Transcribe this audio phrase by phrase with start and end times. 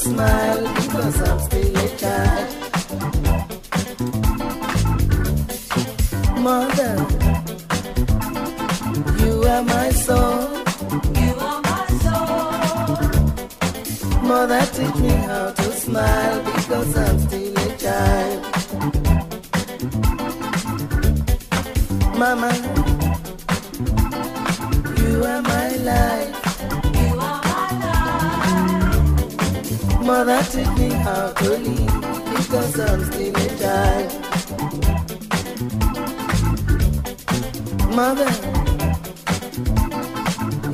[0.00, 2.48] smile because I'm still a child.
[6.46, 6.94] Mother,
[9.20, 10.40] you are my soul.
[11.22, 13.02] You are my soul.
[14.22, 18.40] Mother, teach me how to smile because I'm still a child.
[22.18, 22.52] Mama,
[24.98, 26.39] you are my life.
[30.10, 32.00] Mother, teach me how to live
[32.34, 34.08] because I'm still a child.
[37.94, 38.30] Mother,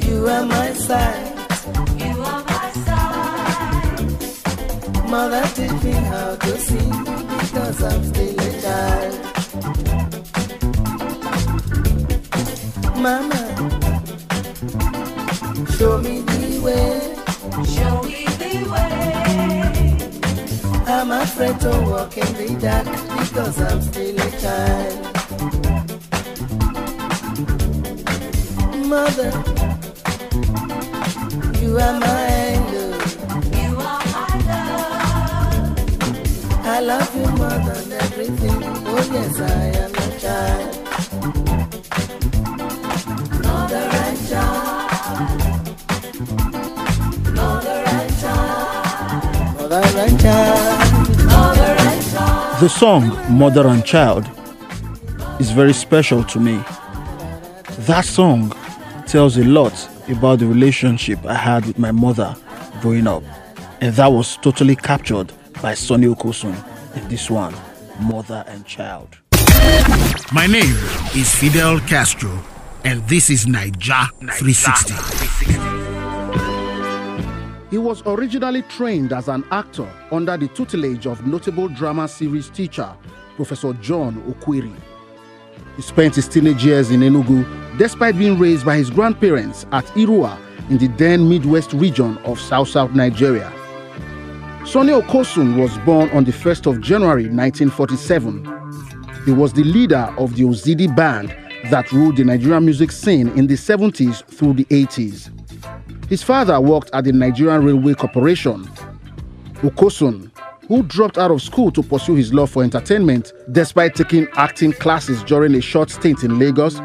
[0.06, 1.26] you are my side.
[1.98, 4.09] You are my side.
[5.10, 7.04] Mother, teach me how to sing
[7.38, 9.14] because I'm still a child.
[12.96, 13.45] Mama,
[21.38, 22.87] afraid to walk in the dark
[23.18, 24.96] because I'm still a child.
[28.88, 29.32] Mother,
[31.60, 32.90] you are my angel.
[33.60, 35.76] You are my love.
[36.64, 38.60] I love you more than everything.
[38.87, 40.65] Oh yes, I am a child.
[52.66, 54.28] The song Mother and Child
[55.38, 56.56] is very special to me.
[57.86, 58.52] That song
[59.06, 59.73] tells a lot
[60.08, 62.34] about the relationship I had with my mother
[62.80, 63.23] growing up.
[63.80, 65.32] And that was totally captured
[65.62, 66.56] by Sonny Okosun
[66.97, 67.54] in this one,
[68.00, 69.16] Mother and Child.
[70.32, 70.75] My name
[71.14, 72.36] is Fidel Castro,
[72.82, 75.16] and this is Niger 360.
[77.71, 82.88] He was originally trained as an actor under the tutelage of notable drama series teacher
[83.34, 84.72] Professor John Ekwere.
[85.75, 87.44] He spent his teenage years in Enugu
[87.77, 90.38] despite being raised by his grandparents at Irrua
[90.71, 93.53] in the then Midwest region of South South Nigeria.
[94.65, 98.44] Sonny Okosun was born on the 1st of January 1947.
[99.25, 101.31] He was the leader of the Ozzidi band
[101.71, 105.35] that ruled the Nigerian music scene in the 70s through the 80s.
[106.08, 108.64] His father worked at the Nigerian Railway Corporation.
[109.62, 110.30] Okosun,
[110.68, 115.24] who dropped out of school to pursue his love for entertainment despite taking acting classes
[115.24, 116.76] during a short stint in Lagos,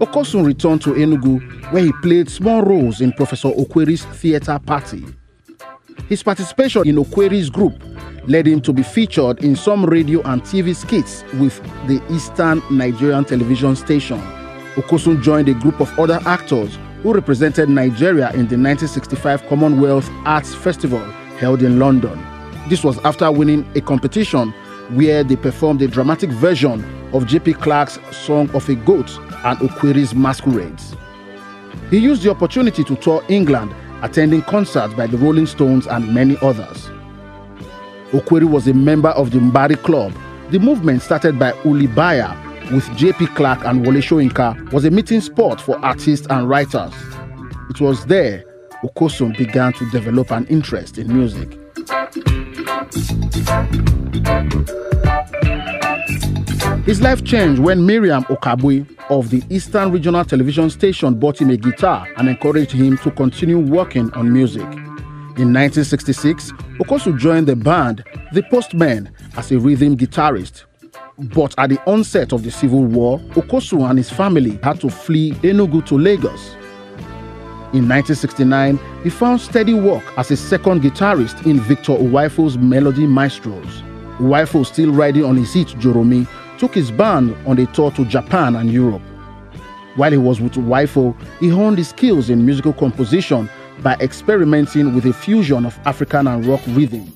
[0.00, 1.40] Okosun returned to Enugu
[1.70, 5.04] where he played small roles in Professor Ekwere's theatre party.
[6.08, 7.82] His participation in Ekwere's group
[8.26, 13.24] led him to be featured in some radio and TV skits with the Eastern Nigerian
[13.26, 14.20] television station.
[14.76, 20.54] Okosun joined a group of other actors who represented Nigeria in the 1965 Commonwealth Arts
[20.54, 20.98] Festival
[21.38, 22.18] held in London.
[22.68, 24.52] This was after winning a competition
[24.90, 29.10] where they performed a dramatic version of JP Clark's Song of a Goat
[29.44, 30.96] and Ekwere's Masquerades.
[31.90, 36.36] He used the opportunity to tour England, attending concerts by the Rolling Stones and many
[36.42, 36.88] others.
[38.12, 40.12] Ekwere was a member of the Mbari Club.
[40.50, 45.20] The movement started by Ulli Beier with JP Clark and Wole Soyinka was a meeting
[45.20, 46.92] spot for artists and writers.
[47.70, 48.44] It was there
[48.82, 51.58] Okosun began to develop an interest in music.
[56.84, 61.56] His life changed when Miriam Okabui of the Eastern Regional Television Station bought him a
[61.56, 64.62] guitar and encouraged him to continue working on music.
[65.38, 70.64] In 1966, Okosun joined the band The Postmen as a rhythm guitarist.
[71.18, 75.32] But at the onset of the Civil War, Okosun and his family had to flee
[75.42, 76.54] Enugu to Lagos.
[77.72, 83.82] In 1969, he found steady work as a second guitarist in Victor Uwaifo's Melody Maestros.
[84.18, 86.28] Uwaifo, still riding on his hit Joromi,
[86.58, 89.02] took his band on a tour to Japan and Europe.
[89.96, 93.48] While he was with Uwaifo, he honed his skills in musical composition
[93.82, 97.10] by experimenting with a fusion of African and rock rhythm.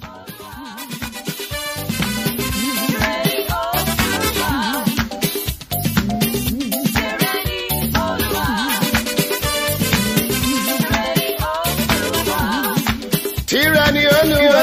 [14.19, 14.63] Olúwa.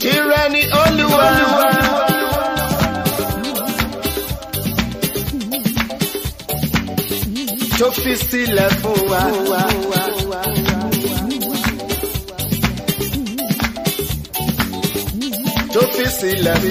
[0.00, 1.28] Tyranny Olúwa.
[7.78, 9.20] Tó fi sílẹ̀ fún wa.
[15.72, 16.04] Tó fi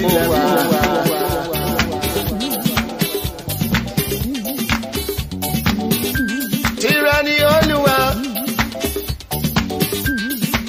[0.00, 1.63] fún wa.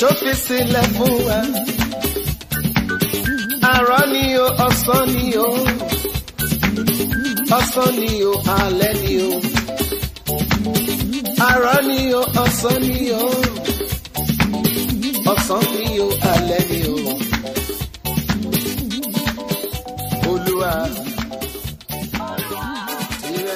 [0.06, 1.40] Tó fi sílẹ̀ fún wa.
[3.72, 5.50] Àárọ̀ ni o, ọ̀sán ni o.
[7.58, 9.32] Ọ̀sán ni o, alẹ́ ni o.
[11.48, 13.26] Àárọ̀ ni o, ọ̀sán ni o.
[15.34, 16.96] Ọ̀sán ni o, alẹ́ ni o.
[20.32, 20.72] Olúwa.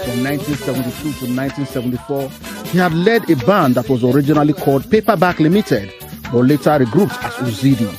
[0.06, 2.30] From 1972 to 1974,
[2.72, 5.88] he had led a band that was originally called Paperback Limited,
[6.32, 7.90] but later regrouped as Ozzidi.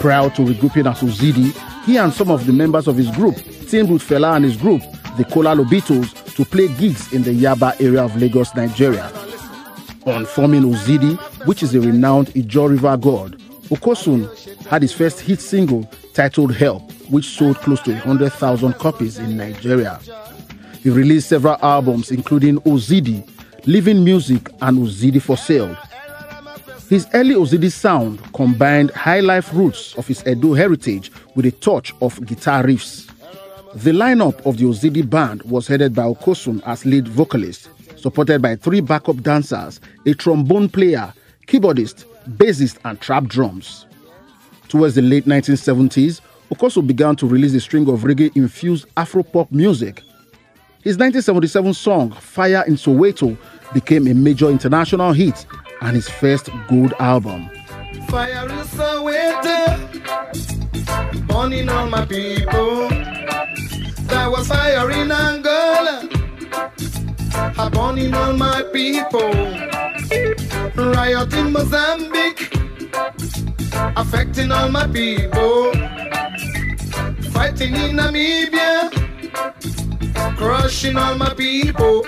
[0.00, 1.52] Prior to regrouping as Ozzidi,
[1.84, 3.36] he and some of the members of his group
[3.68, 4.82] teamed with Fela and his group,
[5.16, 9.10] the Kola Lobitos, to play gigs in the Yaba area of Lagos, Nigeria.
[10.06, 11.16] On forming Ozzidi,
[11.46, 13.38] which is a renowned Ijo River god,
[13.70, 14.28] Okosun
[14.66, 15.84] had his first hit single
[16.14, 19.98] titled Help, which sold close to 100,000 copies in Nigeria.
[20.82, 23.28] He released several albums, including Ozzidi,
[23.66, 25.76] Living Music, and Ozzidi for Sale.
[26.88, 31.92] His early Ozzidi sound combined high life roots of his Edo heritage with a touch
[32.00, 33.10] of guitar riffs.
[33.74, 38.54] The lineup of the Ozzidi band was headed by Okosun as lead vocalist, supported by
[38.54, 41.12] three backup dancers, a trombone player,
[41.48, 42.04] keyboardist,
[42.36, 43.86] bassist, and trap drums.
[44.68, 46.20] Towards the late 1970s,
[46.52, 50.02] Okosun began to release a string of reggae infused Afro pop music.
[50.84, 53.36] His 1977 song, Fire in Soweto,
[53.74, 55.44] became a major international hit
[55.86, 57.48] and his first gold album.
[58.08, 59.78] Fire is Soweto,
[61.28, 62.88] burning on my people.
[64.10, 66.08] There was fire in Angola,
[67.56, 69.32] a burning on my people.
[70.74, 72.52] Riot in Mozambique,
[73.96, 75.72] affecting all my people.
[77.30, 78.90] Fighting in Namibia,
[80.36, 82.04] crushing all my people.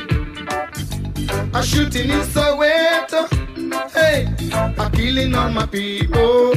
[1.55, 3.48] A shooting in Soweto,
[3.93, 6.53] hey, a killing all my people.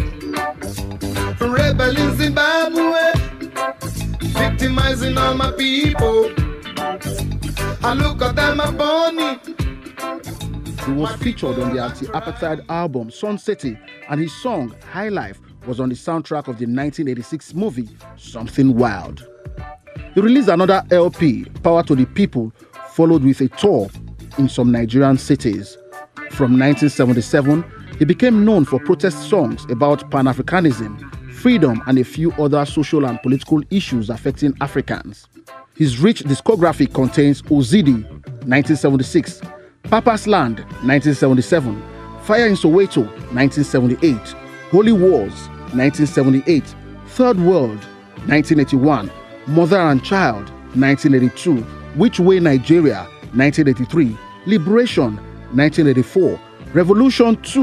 [1.40, 3.12] Rebel in Zimbabwe,
[4.22, 6.32] victimizing all my people.
[7.84, 9.40] I look at them, bunny.
[10.86, 13.78] He was featured on the anti-apartheid album Sun City,
[14.10, 19.28] and his song High Life was on the soundtrack of the 1986 movie Something Wild.
[20.14, 22.52] He released another LP, Power to the People,
[22.90, 23.90] followed with a tour
[24.38, 25.78] in some Nigerian cities.
[26.42, 27.64] From 1977,
[28.00, 33.22] he became known for protest songs about Pan-Africanism, freedom, and a few other social and
[33.22, 35.28] political issues affecting Africans.
[35.76, 38.04] His rich discography contains Ozzidi,
[38.48, 39.42] 1976,
[39.84, 41.80] Papa's Land, 1977,
[42.24, 43.06] Fire in Soweto,
[43.36, 44.18] 1978,
[44.72, 46.64] Holy Wars, 1978,
[47.10, 47.84] Third World,
[48.26, 49.12] 1981,
[49.46, 51.58] Mother and Child, 1982,
[52.00, 53.04] Which Way Nigeria,
[53.36, 54.18] 1983,
[54.48, 55.20] Liberation,
[55.54, 56.40] 1984,
[56.74, 57.62] Revolution 2,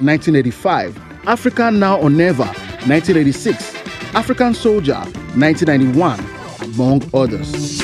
[0.00, 3.74] 1985, Africa Now or Never, 1986,
[4.14, 4.98] African Soldier,
[5.34, 6.20] 1991,
[6.74, 7.82] among others.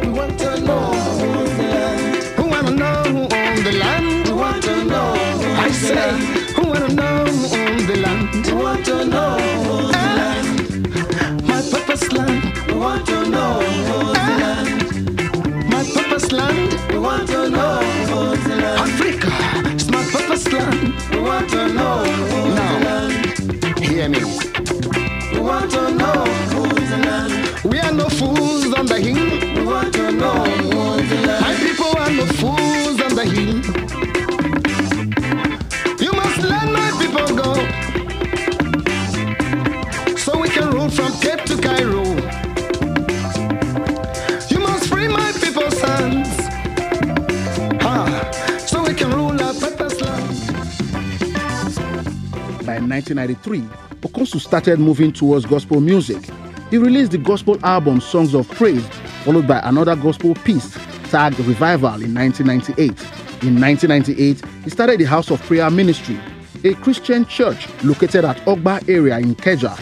[0.00, 2.24] We want to know who's the land.
[2.36, 4.28] Who wanna know who owns the land?
[4.28, 5.20] We want to know.
[24.10, 24.18] Me.
[25.32, 27.64] We want to know who's land.
[27.64, 29.54] We are no fools on the hill.
[29.56, 31.42] We want to know who's land.
[31.42, 31.99] My people
[53.14, 53.60] 1993,
[54.02, 56.28] Okosu started moving towards gospel music.
[56.70, 58.86] He released the gospel album Songs of Praise,
[59.24, 60.76] followed by another gospel piece
[61.10, 62.90] tagged Revival in 1998.
[63.42, 66.18] In 1998, he started the House of Prayer Ministry,
[66.62, 69.76] a Christian church located at Ogba area in Keja,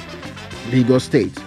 [0.73, 1.39] Lagos State.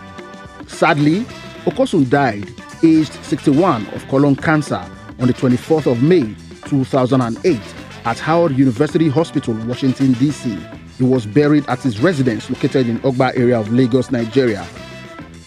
[0.68, 1.22] Sadly,
[1.66, 2.48] Okosun died
[2.84, 4.84] aged 61 of colon cancer
[5.20, 6.36] on the 24th of May
[6.66, 7.60] 2008
[8.06, 10.58] at Howard University Hospital, Washington, D.C.
[11.02, 14.62] He was buried at his residence located in Ogba area of Lagos, Nigeria.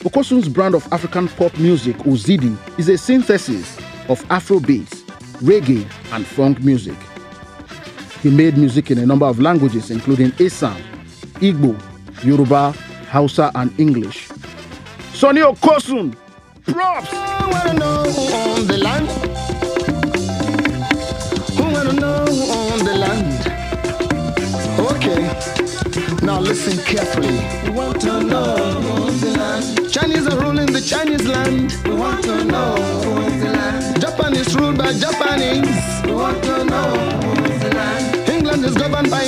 [0.00, 5.02] Okosun's brand of African pop music, Uzidi, is a synthesis of Afrobeats,
[5.38, 6.96] reggae, and funk music.
[8.20, 10.80] He made music in a number of languages, including Esan,
[11.34, 11.80] Igbo,
[12.24, 12.72] Yoruba,
[13.12, 14.30] Hausa, and English.
[15.12, 16.16] Sonny Okosun,
[16.66, 17.10] props!
[17.12, 19.08] Who wanna know owns the land?
[21.56, 22.23] Who wanna know
[25.04, 26.20] who owns the land?
[26.22, 26.40] Okay.
[26.40, 27.38] listen carefully.
[27.64, 29.90] We want to know who's the land.
[29.90, 31.76] Chinese are ruling the Chinese land.
[31.84, 32.74] We want to know
[33.38, 34.00] the land.
[34.00, 36.04] Japan is ruled by Japanese.
[36.04, 36.92] We want to know
[37.60, 38.28] the land.
[38.28, 39.23] England is governed by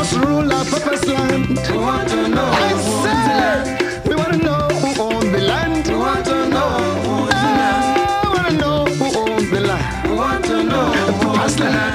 [0.00, 1.48] must rule our purpose land.
[1.70, 3.66] We want to know I who's the land.
[3.66, 5.86] said, we wanna know who owns the land.
[5.88, 6.70] We want to know
[7.04, 7.84] who's the land.
[8.24, 10.08] I wanna know who owns the land.
[10.08, 10.86] We want to know
[11.20, 11.89] who's the land.